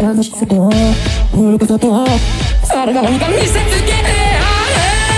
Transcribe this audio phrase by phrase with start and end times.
[0.00, 0.70] 楽しさと
[1.34, 2.06] 愚かさと
[2.64, 5.08] それが何か見せつけてあれ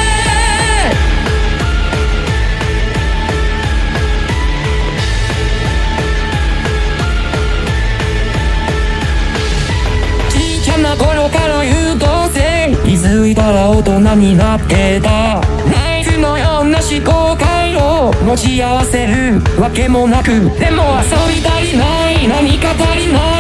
[10.30, 15.42] ちっちゃな頃から優等生気づいたら大人になってた。
[15.70, 23.39] ナイフのような思考回路持ち合わせるわけもなくでも遊び足りない何か足りない。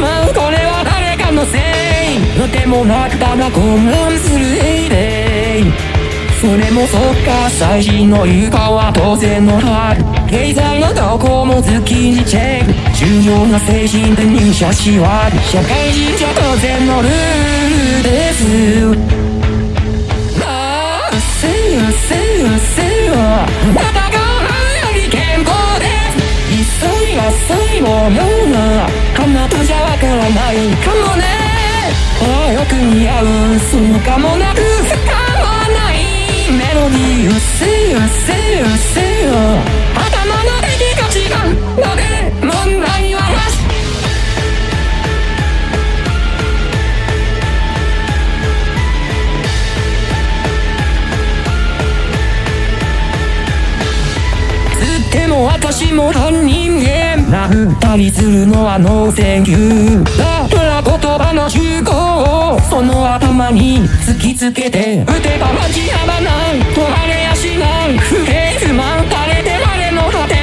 [0.00, 0.34] まう。
[0.34, 1.60] これは誰かのせい。
[2.38, 4.44] のでもなくただ混乱する。
[4.64, 5.72] エイデイ
[6.40, 12.72] それもそっか最新の床は当然のはず経済の動向もズキにチェック。
[12.96, 18.44] 重要な精神で入社しは社会人じゃ当然のルールです。
[20.42, 23.99] ああせやせやせや戦うよ。
[28.10, 31.22] 最後のようなあなたじゃわからないかもね。
[32.22, 33.24] ああよく似合う
[33.58, 35.96] そうかもなく不可はない
[36.52, 39.30] メロディーうせやせやせや
[39.94, 40.04] 頭
[40.44, 42.02] の出来が違うので
[42.42, 43.50] 問題はなし。
[54.74, 61.92] つっても私模範人間殴ったりするのは no thank you だったら言葉の銃口
[62.56, 70.34] をその頭に突きつけて撃てばマジヤバない止まれやしない不平不満垂れて成れの果て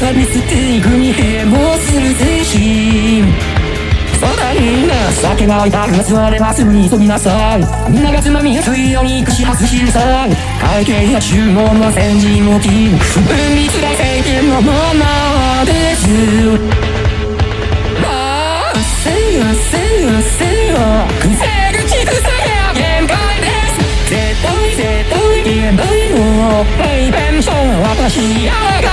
[0.00, 2.60] サディスティックに変貌する精
[3.30, 3.56] 神。
[4.16, 16.06] クソだりいな酒が空いたグラスあればすぐに注ぎなさいみんながつまみやすいように串外しなさい会計や注文の先人モチーフ海つらい政権のままです
[18.04, 20.74] ああせやせやせや
[21.20, 21.26] 癖
[21.78, 24.46] 口癖や限界です絶対
[24.76, 25.80] 絶対限界
[26.10, 26.16] の
[26.78, 28.88] ペイペンション私やらか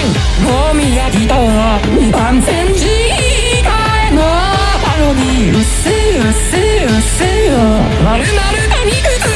[0.00, 0.02] い。
[0.44, 1.38] ゴミやギター
[1.98, 3.68] 二番煎じ替
[4.10, 4.22] えの
[4.84, 7.50] パロディうっせえうっせえうっせえ
[8.04, 9.27] まるまるが肉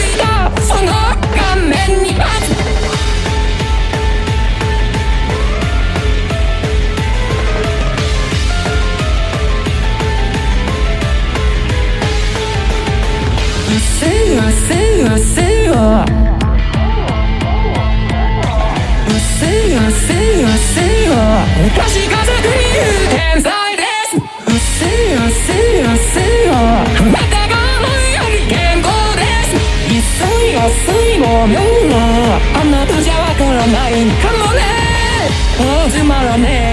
[15.82, 16.06] うっ
[19.18, 21.10] せえうっせえうっせえ
[21.64, 26.54] 昔家族に言う天才ですうっせえうっせえうっせえ
[27.10, 29.98] またが思うより健康です急
[30.46, 31.94] いが最後のような
[32.60, 34.62] あなたじゃわからないかもね
[35.58, 36.71] あつまらねえ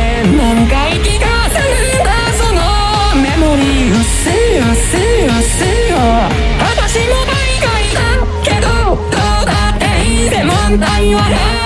[10.78, 11.59] 私も